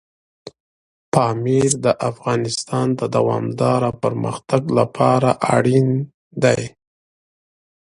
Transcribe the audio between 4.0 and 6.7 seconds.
پرمختګ لپاره اړین دی.